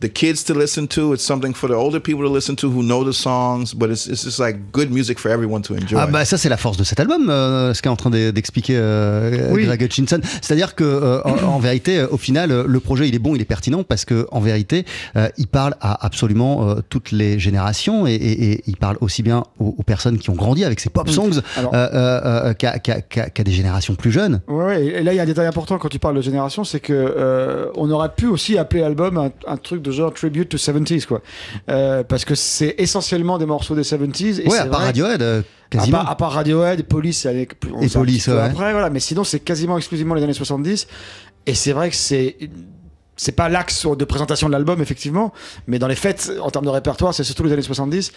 [0.00, 1.12] the kids to listen to.
[1.14, 3.74] It's something for the older people to listen to who know the songs.
[3.74, 5.96] But it's it's just like good music for everyone to enjoy.
[5.98, 8.30] Ah bah ça c'est la force de cet album, euh, ce qu'est en train de-
[8.30, 9.64] d'expliquer euh, Oui.
[9.66, 10.20] Greg Hutchinson.
[10.42, 13.40] C'est-à-dire que euh, en, en vérité, euh, au final, le projet il est bon, il
[13.42, 14.84] est pertinent parce que en vérité,
[15.16, 19.22] euh, il parle à absolument euh, toutes les générations et, et- et il parle aussi
[19.22, 23.42] bien aux, aux personnes qui ont grandi avec ces pop songs euh, euh, euh, qu'à
[23.44, 24.40] des générations plus jeunes.
[24.48, 26.64] Ouais, ouais, et là il y a un détail important quand tu parles de génération,
[26.64, 30.48] c'est que euh, on aurait pu aussi appeler l'album un, un truc de genre tribute
[30.48, 31.22] to 70s quoi,
[31.70, 34.40] Euh, parce que c'est essentiellement des morceaux des 70s.
[34.40, 35.98] Et ouais, à part vrai- Radiohead, euh, À quasiment.
[35.98, 38.38] part, à part Radiohead, Police, avec- Et Police, ouais.
[38.38, 38.90] après, voilà.
[38.90, 40.86] Mais sinon, c'est quasiment exclusivement les années 70.
[41.46, 42.36] Et c'est vrai que c'est
[43.20, 45.32] c'est pas l'axe de présentation de l'album effectivement,
[45.66, 48.12] mais dans les fêtes en termes de répertoire, c'est surtout les années 70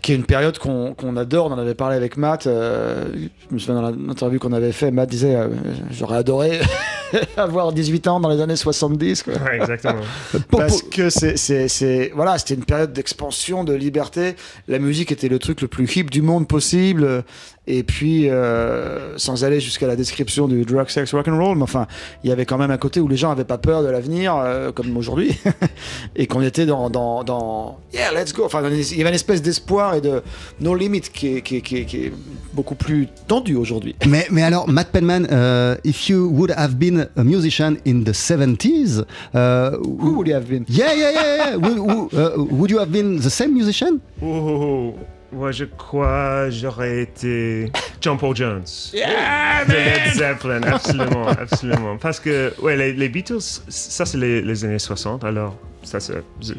[0.00, 1.46] qui est une période qu'on qu'on adore.
[1.46, 2.46] On en avait parlé avec Matt.
[2.46, 3.06] euh,
[3.48, 5.48] je me souviens dans l'interview qu'on avait fait, Matt disait euh,
[5.90, 6.60] j'aurais adoré
[7.36, 9.22] avoir 18 ans dans les années 70.
[9.22, 9.34] quoi.
[9.34, 10.02] Ouais, exactement.
[10.50, 14.34] Parce que c'est, c'est, c'est- voilà, c'était une période d'expansion, de liberté.
[14.66, 17.24] La musique était le truc le plus hip du monde possible.
[17.70, 21.64] Et puis, euh, sans aller jusqu'à la description du drug, sex, rock and roll, mais
[21.64, 21.86] enfin,
[22.24, 24.34] il y avait quand même un côté où les gens avaient pas peur de l'avenir,
[24.36, 25.38] euh, comme aujourd'hui,
[26.16, 28.44] et qu'on était dans, dans, dans, yeah, let's go.
[28.46, 30.22] Enfin, il y avait une espèce d'espoir et de
[30.60, 32.12] no limit qui est, qui est, qui est, qui est
[32.54, 33.94] beaucoup plus tendu aujourd'hui.
[34.06, 38.12] Mais, mais alors, Matt Penman, euh, if you would have been a musician in the
[38.12, 40.64] 70s, uh, Who would you have been?
[40.68, 41.56] yeah, yeah, yeah, yeah.
[41.64, 44.00] would, would, uh, would you have been the same musician?
[44.22, 44.94] Oh,
[45.32, 48.64] moi je crois j'aurais été John Paul Jones.
[48.94, 51.96] de Led Zeppelin, absolument, absolument.
[51.98, 56.22] Parce que ouais, les, les Beatles, ça c'est les, les années 60, alors ça c'est,
[56.40, 56.54] je-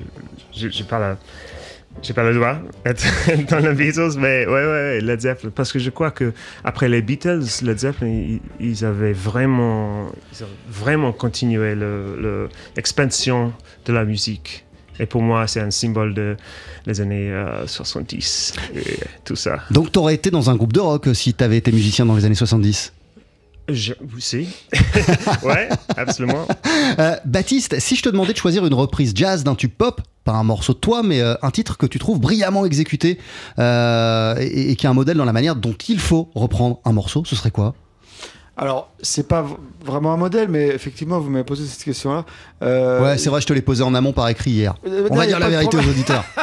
[0.56, 1.18] je- j'ai pas la,
[2.02, 3.06] j'ai pas le droit d'être
[3.50, 5.52] dans les Beatles, mais ouais, ouais, Led Zeppelin.
[5.54, 6.34] Parce que je crois que
[6.64, 13.54] après les Beatles, Led Zeppelin, ils, avaient vraiment, ils avaient vraiment continué le- le- l'expansion
[13.86, 14.66] de la musique.
[15.02, 16.36] Et pour moi, c'est un symbole de
[17.00, 18.82] années euh, 70 et
[19.24, 19.60] tout ça.
[19.72, 22.36] Donc, t'aurais été dans un groupe de rock si t'avais été musicien dans les années
[22.36, 22.92] 70.
[23.72, 24.48] Je, si.
[25.44, 26.48] ouais, absolument.
[27.00, 30.34] Euh, Baptiste, si je te demandais de choisir une reprise jazz d'un tube pop, pas
[30.34, 33.20] un morceau de toi, mais euh, un titre que tu trouves brillamment exécuté
[33.60, 36.92] euh, et, et qui est un modèle dans la manière dont il faut reprendre un
[36.92, 37.76] morceau, ce serait quoi?
[38.62, 39.46] Alors, c'est pas
[39.86, 42.26] vraiment un modèle, mais effectivement, vous m'avez posé cette question-là.
[42.62, 44.76] Euh, Ouais, c'est vrai, je te l'ai posé en amont par écrit hier.
[44.86, 46.26] Euh, On non, va a dire la vérité aux auditeurs.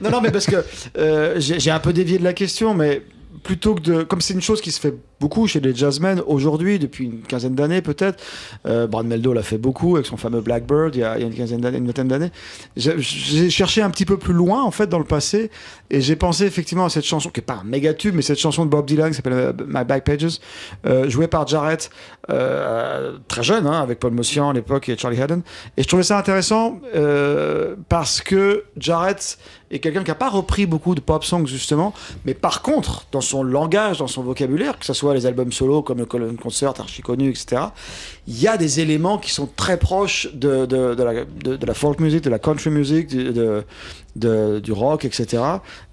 [0.00, 0.64] Non, non, mais parce que
[0.96, 3.02] euh, j'ai j'ai un peu dévié de la question, mais
[3.42, 4.02] plutôt que de.
[4.04, 7.54] Comme c'est une chose qui se fait beaucoup chez les jazzmen aujourd'hui, depuis une quinzaine
[7.54, 8.22] d'années peut-être,
[8.66, 11.34] euh, Brad Meldo l'a fait beaucoup avec son fameux Blackbird il y a, a une
[11.34, 12.30] quinzaine d'années, une vingtaine d'années.
[12.76, 15.50] J'ai cherché un petit peu plus loin en fait dans le passé
[15.90, 18.38] et j'ai pensé effectivement à cette chanson qui est pas un méga tube, mais cette
[18.38, 20.38] chanson de Bob Dylan qui s'appelle euh, My Back Pages,
[20.86, 21.90] euh, jouée par Jarrett,
[22.26, 25.42] très jeune, hein, avec Paul Mossian à l'époque et Charlie Haddon.
[25.76, 26.80] Et je trouvais ça intéressant
[27.88, 29.38] parce que Jarrett
[29.70, 31.92] est quelqu'un qui n'a pas repris beaucoup de pop songs justement,
[32.24, 35.82] mais par contre, dans son langage, dans son vocabulaire, que ce soit les albums solo
[35.82, 37.62] comme le Colin Concert, archi connu, etc.,
[38.26, 42.30] il y a des éléments qui sont très proches de, de, la, folk music, de
[42.30, 45.42] la country music, du rock, etc.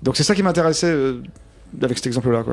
[0.01, 1.21] Donc c'est ça qui m'intéressait euh,
[1.81, 2.43] avec cet exemple-là.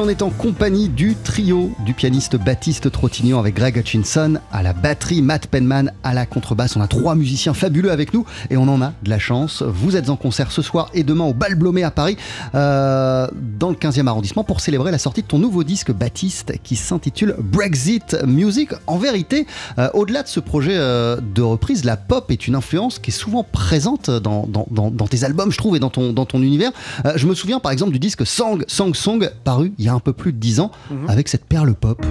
[0.00, 4.72] On est en compagnie du trio du pianiste Baptiste Trottignon avec Greg Hutchinson à la
[4.72, 6.74] batterie, Matt Penman à la contrebasse.
[6.76, 9.62] On a trois musiciens fabuleux avec nous et on en a de la chance.
[9.62, 12.16] Vous êtes en concert ce soir et demain au Bal Blomé à Paris,
[12.54, 13.26] euh,
[13.58, 17.34] dans le 15e arrondissement, pour célébrer la sortie de ton nouveau disque Baptiste qui s'intitule
[17.38, 18.70] Brexit Music.
[18.86, 19.46] En vérité,
[19.78, 23.14] euh, au-delà de ce projet euh, de reprise, la pop est une influence qui est
[23.14, 24.46] souvent présente dans,
[25.10, 26.70] tes albums, je trouve, et dans ton, dans ton univers.
[27.16, 30.00] Je me souviens par exemple du disque Song, Song, Song, paru il y a un
[30.00, 30.70] peu plus de 10 ans,
[31.08, 32.04] avec cette perle pop.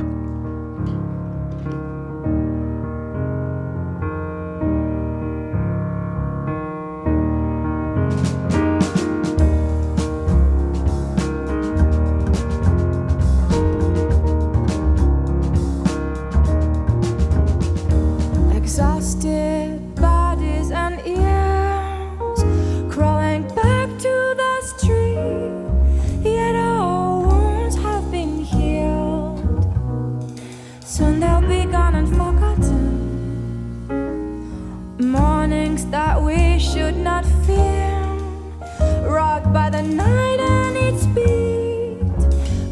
[39.53, 42.03] By the night and its beat.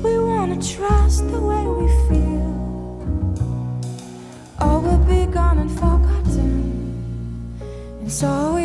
[0.03, 2.53] We wanna trust the way we feel.
[4.59, 6.53] Oh, All will be gone and forgotten,
[8.01, 8.56] and so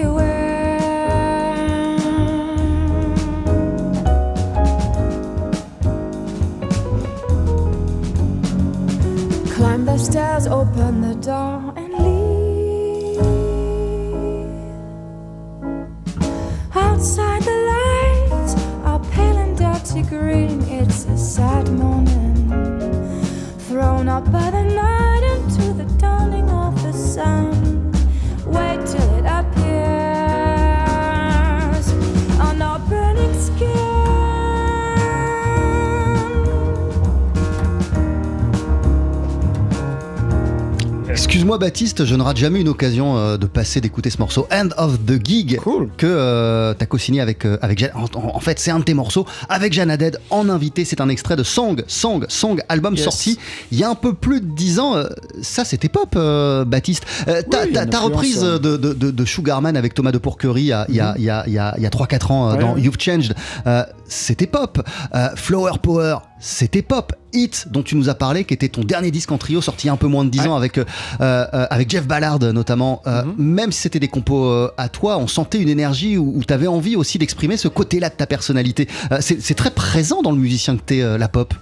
[41.63, 44.99] Baptiste, je ne rate jamais une occasion euh, de passer d'écouter ce morceau End of
[45.07, 45.61] the Gig
[45.97, 47.93] que tu as co-signé avec, euh, avec Jeanne.
[47.95, 50.85] En, fait, c'est un de tes morceaux avec Jeanne Haddad en invité.
[50.85, 53.05] C'est un extrait de Song, Song, Song, album Yes.
[53.05, 53.39] sorti
[53.71, 54.97] il y a un peu plus de 10 ans.
[54.97, 55.05] Euh,
[55.41, 57.05] ça, c'était pop, euh, Baptiste.
[57.29, 58.59] Euh, ta, Oui, reprise euh.
[58.59, 61.45] de, de, Sugarman avec Thomas de Pourquerie il y a, il y a, y a,
[61.47, 62.81] il y a, il y a 3-4 ans euh, Ouais, dans ouais.
[62.81, 63.35] You've Changed,
[63.67, 64.87] euh, c'était pop.
[65.15, 67.13] Euh, Flower Power, c'était pop.
[67.33, 69.97] Hit, dont tu nous as parlé, qui était ton dernier disque en trio, sorti un
[69.97, 70.85] peu moins de 10 ans avec, euh,
[71.21, 73.03] euh, avec Jeff Ballard notamment.
[73.07, 76.67] Euh, Même si c'était des compos à toi, on sentait une énergie où, tu avais
[76.67, 78.87] envie aussi d'exprimer ce côté-là de ta personnalité.
[79.21, 81.55] C'est très présent dans le musicien que t'es, la pop.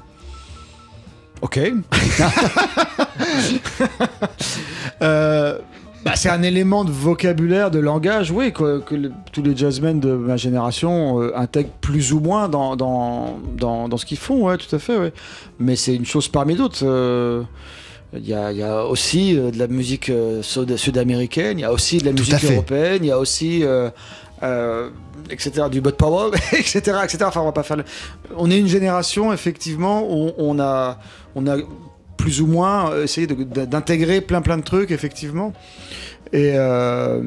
[1.43, 1.61] Ok.
[6.05, 10.01] Bah, c'est un élément de vocabulaire, de langage, oui, que, que le- tous les jazzmen
[10.01, 14.47] de ma génération euh, intègrent plus ou moins dans, dans, dans, dans ce qu'ils font,
[14.47, 15.13] ouais, tout à fait, ouais.
[15.59, 16.81] Mais c'est une chose parmi d'autres.
[16.85, 17.43] euh,
[18.15, 20.11] Il y, a, il y a aussi euh, de la musique
[20.43, 23.63] sud- sud-américaine, il y a aussi de la Tout musique européenne, il y a aussi,
[23.63, 23.91] euh,
[24.43, 24.89] euh,
[25.29, 27.19] etc., du Bud Powell, etc., etc.
[27.27, 27.85] Enfin, on va pas faire le-
[28.39, 30.99] On est une génération, effectivement, où on a,
[31.35, 31.59] on a
[32.21, 35.53] plus ou moins euh, de- d'intégrer plein plein de trucs, effectivement.
[36.33, 37.21] Et, euh,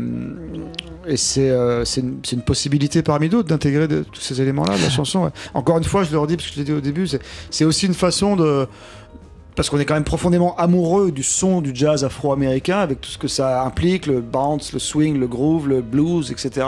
[1.38, 5.32] euh, c'est une, possibilité parmi d'autres d'intégrer tous ces éléments-là de la chanson.
[5.54, 7.08] Encore une fois, je le redis parce que je l'ai dit au début,
[7.50, 8.68] c'est aussi une façon de.
[9.56, 13.20] Parce qu'on est quand même profondément amoureux du son du jazz afro-américain, avec tout ce
[13.20, 16.66] que ça implique, le bounce, le swing, le groove, le blues, etc.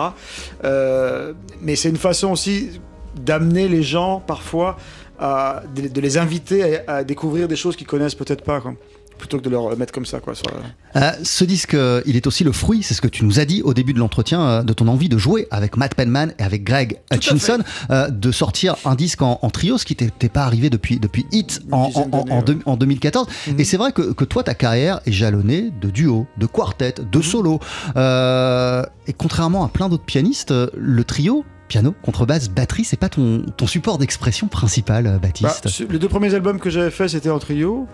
[0.63, 2.79] Euh, mais c'est une façon aussi
[3.15, 4.77] d'amener les gens parfois
[5.19, 8.73] à de, de les inviter à, à découvrir des choses qu'ils connaissent peut-être pas, quoi.
[9.17, 10.35] plutôt que de leur mettre comme ça, quoi.
[10.35, 13.23] Sur la- Euh, ce disque, euh, il est aussi le fruit, c'est ce que tu
[13.23, 15.95] nous as dit au début de l'entretien, euh, de ton envie de jouer avec Matt
[15.95, 17.59] Penman et avec Greg Hutchinson,
[17.91, 21.25] euh, de sortir un disque en, en trio, ce qui t'était pas arrivé depuis, depuis
[21.31, 22.43] Hit en, dizaine en- en- d'années, en ouais.
[22.43, 23.27] deux- en 2014.
[23.47, 23.59] Mhm.
[23.59, 27.09] Et c'est vrai que, que toi, ta carrière est jalonnée de duos, de quartets, Mhm.
[27.09, 27.59] de solos.
[27.95, 33.09] Euh, et contrairement à plein d'autres pianistes, euh, le trio, piano, contrebasse, batterie, c'est pas
[33.09, 35.67] ton, ton support d'expression principal, euh, Bah, Baptiste.
[35.67, 37.87] sur- les deux premiers albums que j'avais fait, c'était en trio.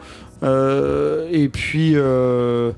[0.43, 2.71] Euh, et puis, euh,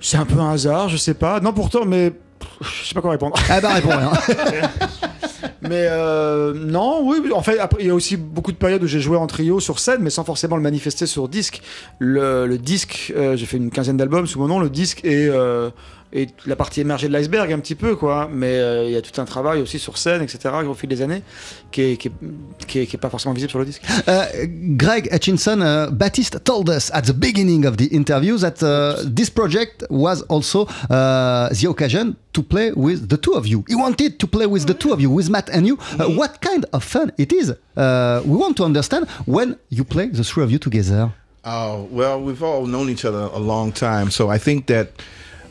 [0.00, 1.40] c'est un peu un hasard, je sais pas.
[1.40, 2.12] Non, pourtant, mais
[2.60, 3.36] je sais pas quoi répondre.
[3.48, 4.10] Ah bah réponds rien.
[5.62, 8.86] Mais euh, non, oui, en fait, après, il y a aussi beaucoup de périodes où
[8.86, 11.62] j'ai joué en trio sur scène, mais sans forcément le manifester sur disque.
[12.00, 15.30] Le, le disque, j'ai fait une quinzaine d'albums sous mon nom, le disque est
[16.14, 18.28] euh, est la partie émergée de l'iceberg un petit peu, quoi.
[18.32, 21.02] Mais euh, il y a tout un travail aussi sur scène, etc., au fil des
[21.02, 21.22] années,
[21.70, 22.12] qui est, qui est,
[22.66, 23.82] qui est- qui est pas forcément visible sur le disque.
[24.06, 24.46] Uh,
[24.76, 29.30] Greg Hutchinson, uh, Baptiste told us at the beginning of the interview that uh, this
[29.30, 33.64] project was also uh, the occasion to play with the two of you.
[33.68, 35.78] He wanted to play with the two of you, with Matt and you.
[35.98, 37.52] Uh, what kind of fun it is?
[37.76, 41.10] Uh, we want to understand when you play the three of you together.
[41.44, 44.88] Oh well, we've all known each other a long time, so I think that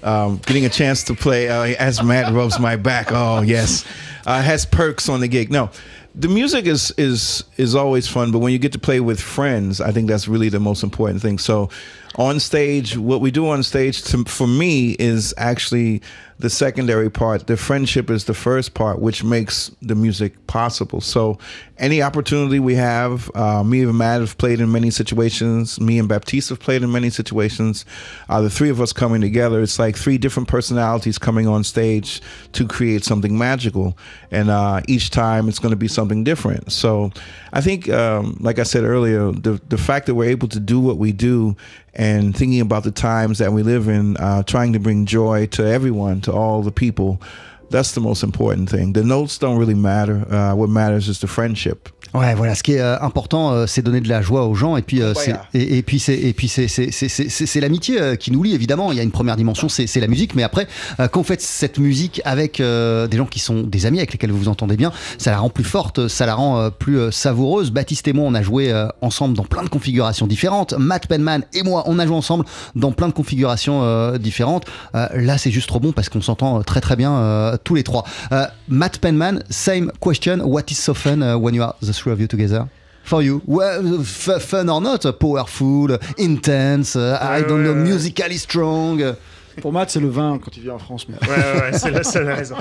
[0.04, 3.12] um, getting a chance to play uh, as Matt rubs my back.
[3.12, 3.86] Oh yes,
[4.26, 5.52] uh, has perks on the gig.
[5.52, 5.70] No,
[6.16, 9.82] the music is is is always fun, but when you get to play with friends,
[9.82, 11.38] I think that's really the most important thing.
[11.38, 11.70] So.
[12.18, 16.02] On stage, what we do on stage to, for me is actually
[16.42, 17.48] the secondary part.
[17.48, 21.00] The friendship is the first part, which makes the music possible.
[21.02, 21.38] So,
[21.78, 25.80] any opportunity we have, uh, me and Matt have played in many situations.
[25.80, 27.86] Me and Baptiste have played in many situations.
[28.30, 32.22] Uh, the three of us coming together, it's like three different personalities coming on stage
[32.54, 33.98] to create something magical.
[34.30, 36.72] And uh, each time it's going to be something different.
[36.72, 37.12] So,
[37.54, 40.80] I think, um, like I said earlier, the the fact that we're able to do
[40.80, 41.56] what we do
[41.94, 45.66] and thinking about the times that we live in, uh, trying to bring joy to
[45.66, 47.22] everyone, to all the people.
[47.70, 48.94] That's the most important thing.
[48.94, 50.26] The notes don't really matter.
[50.30, 51.90] Uh, what matters is the friendship.
[52.14, 54.76] Ouais, voilà, ce qui est euh, important, euh, c'est donner de la joie aux gens,
[54.76, 58.32] et puis euh, c'est et, et puis c'est et puis c'est c'est l'amitié euh, qui
[58.32, 58.92] nous lie évidemment.
[58.92, 60.68] Il y a une première dimension, c'est la musique, mais après
[61.00, 64.12] euh, quand vous faites cette musique avec euh, des gens qui sont des amis avec
[64.12, 67.72] lesquels vous vous entendez bien, ça la rend plus forte, ça la rend plus savoureuse.
[67.72, 70.74] Baptiste et moi, on a joué euh, ensemble dans plein de configurations différentes.
[70.78, 72.44] Matt Penman et moi, on a joué ensemble
[72.76, 74.66] dans plein de configurations euh, différentes.
[74.96, 77.84] Euh, là, c'est juste trop bon parce qu'on s'entend très très bien euh, tous les
[77.84, 78.04] trois.
[78.34, 80.40] Euh, Matt Penman, same question.
[80.40, 82.66] What is so fun when you are the three of you together?
[83.04, 88.38] For you, well, f- fun or not, powerful, intense, uh, I Ouais, don't know, musically
[88.38, 89.16] strong.
[89.60, 91.08] Pour Matt, c'est le vin quand il vient en France.
[91.10, 91.16] Mais...
[91.28, 92.56] Ouais, ouais, ouais, c'est la seule raison.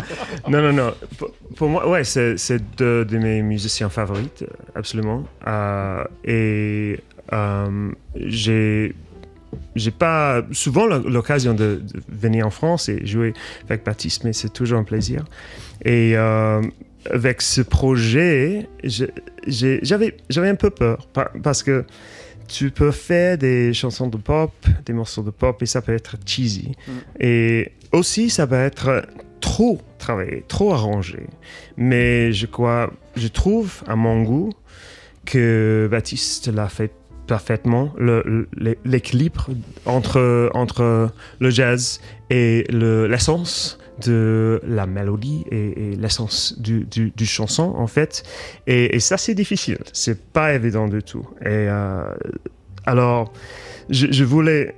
[0.49, 0.95] Non, non, non.
[1.19, 5.25] Pour, pour moi, ouais, c'est c'est deux de mes musiciens favorites, absolument.
[5.47, 6.99] Euh, et
[7.33, 8.95] euh, j'ai
[9.77, 13.35] j'ai pas souvent l'o- l'occasion de, de venir en France et jouer
[13.69, 15.25] avec Baptiste, mais c'est toujours un plaisir.
[15.85, 16.61] Et euh,
[17.11, 18.69] avec ce projet,
[19.47, 21.85] j'avais un peu peur par- parce que
[22.49, 24.53] tu peux faire des chansons de pop,
[24.85, 26.73] des morceaux de pop, et ça peut être cheesy.
[27.21, 29.07] Et aussi, ça peut être
[29.41, 31.27] trop travaillé, trop arrangé.
[31.77, 34.51] Mais je crois, je trouve, à mon goût,
[35.27, 36.91] que Baptiste l'a fait
[37.29, 39.47] parfaitement, le- le- l'équilibre
[39.87, 47.11] entre, entre le jazz et le- l'essence de la mélodie et, et l'essence du, du,
[47.17, 48.23] du chanson, en fait.
[48.67, 49.79] Et, et ça, c'est difficile.
[49.93, 51.27] C'est pas évident du tout.
[51.43, 52.05] Et euh,
[52.87, 53.33] alors,
[53.89, 54.75] je, je voulais,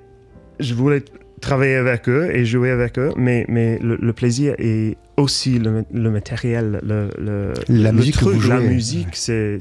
[0.61, 1.03] je voulais
[1.41, 5.85] travailler avec eux et jouer avec eux, mais, mais le, le plaisir est aussi le,
[5.93, 9.59] le matériel, le, le- La le musique que truc, la musique, c'est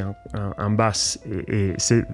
[0.00, 2.04] un, un, un basse et, et c'est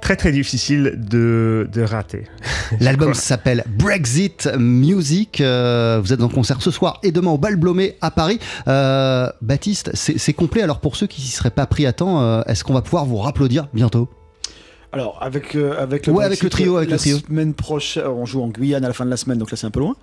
[0.00, 2.24] très très difficile de, de rater.
[2.80, 5.40] L'album s'appelle Brexit Music.
[5.40, 8.38] euh, vous êtes en concert ce soir et demain au Bal Blomé à Paris.
[8.68, 10.62] Euh, Baptiste, c'est complet.
[10.62, 13.04] Alors pour ceux qui s'y seraient pas pris à temps, euh, est-ce qu'on va pouvoir
[13.04, 14.08] vous rapplaudir bientôt?
[14.92, 17.18] Alors, avec, euh, avec le Ouais, Brexit, avec le trio, avec la le trio.
[17.18, 19.66] semaine prochaine, on joue en Guyane à la fin de la semaine, donc là c'est
[19.68, 19.94] un peu loin.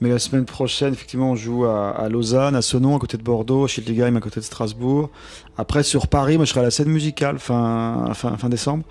[0.00, 3.22] Mais la semaine prochaine, effectivement, on joue à, à Lausanne, à Sonon, à côté de
[3.22, 5.10] Bordeaux, à Schiltigheim, à côté de Strasbourg.
[5.58, 8.84] Après, sur Paris, moi je serai à la scène musicale fin, fin, fin décembre.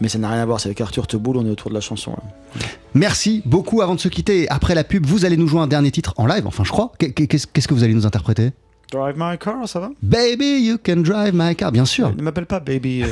[0.00, 1.82] Mais ça n'a rien à voir, c'est avec Arthur Teboul, on est autour de la
[1.82, 2.12] chanson.
[2.12, 2.62] là.
[2.94, 3.82] Merci beaucoup.
[3.82, 6.24] Avant de se quitter, après la pub, vous allez nous jouer un dernier titre en
[6.26, 6.46] live.
[6.46, 6.92] Enfin, je crois.
[6.98, 8.52] Qu'est- Qu'est-ce qu'est-ce que vous allez nous interpréter?
[8.92, 9.90] Drive my car, ça va?
[10.02, 12.14] Baby, you can drive my car, bien sûr.
[12.14, 13.02] Ne m'appelle pas Baby.
[13.02, 13.06] euh.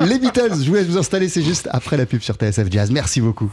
[0.06, 2.90] Les Beatles, je vous laisse vous installer, c'est juste après la pub sur TSF Jazz.
[2.90, 3.50] Merci beaucoup.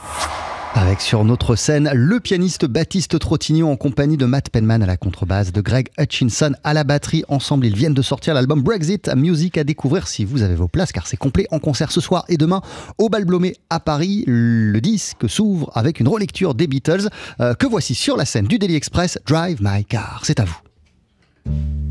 [0.74, 4.96] Avec sur notre scène le pianiste Baptiste Trottignon en compagnie de Matt Penman à la
[4.96, 7.24] contrebasse, de Greg Hutchinson à la batterie.
[7.28, 10.94] Ensemble, ils viennent de sortir l'album Brexit, musique à découvrir si vous avez vos places
[10.94, 12.62] car c'est complet en concert ce soir et demain
[12.98, 14.24] au Bal Blomé à Paris.
[14.28, 17.10] Le disque s'ouvre avec une relecture des Beatles
[17.42, 20.22] euh, que voici sur la scène du Daily Express, Drive My Car.
[20.24, 21.91] C'est à vous.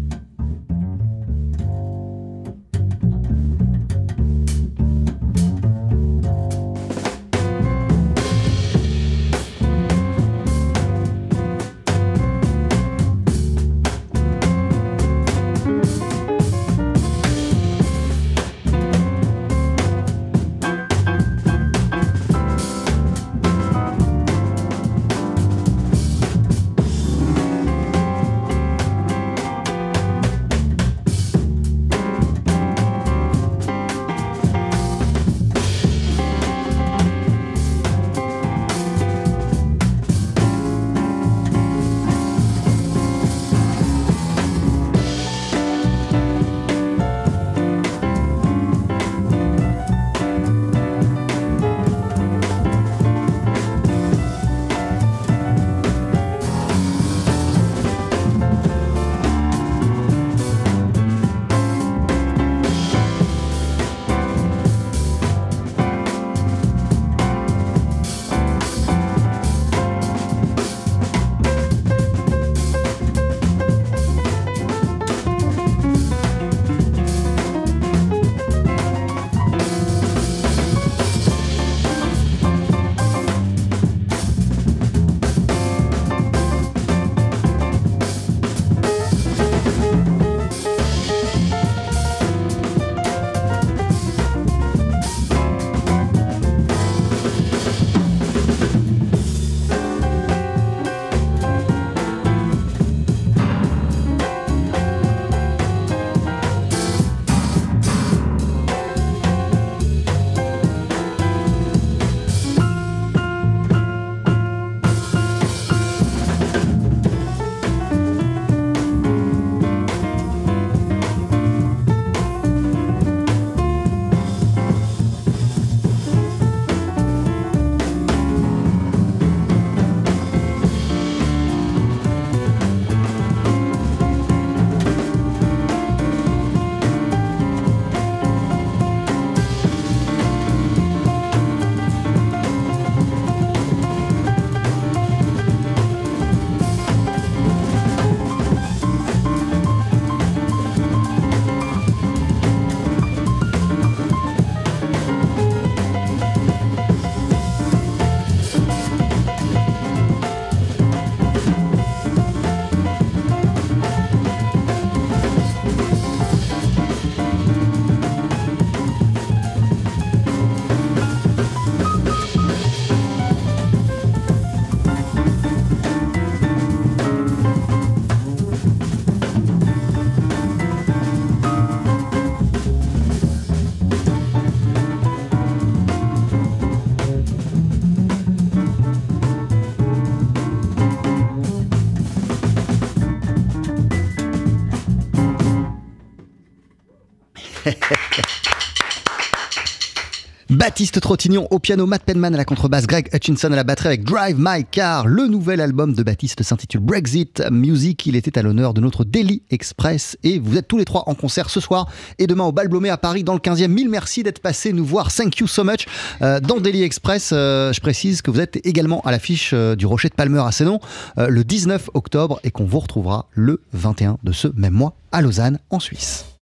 [200.60, 204.04] Baptiste Trottignon au piano, Matt Penman à la contrebasse, Greg Hutchinson à la batterie avec
[204.04, 205.06] Drive My Car.
[205.06, 208.04] Le nouvel album de Baptiste s'intitule Brexit Music.
[208.04, 211.14] Il était à l'honneur de notre Daily Express et vous êtes tous les trois en
[211.14, 211.88] concert ce soir
[212.18, 213.68] et demain au Balblomé à Paris dans le 15e.
[213.68, 215.10] Mille merci d'être passé nous voir.
[215.10, 215.86] Thank you so much.
[216.20, 219.86] Euh, dans Daily Express, euh, je précise que vous êtes également à l'affiche euh, du
[219.86, 220.78] Rocher de Palmer à Sénon
[221.16, 225.58] le 19 octobre et qu'on vous retrouvera le 21 de ce même mois à Lausanne
[225.70, 226.30] en Suisse.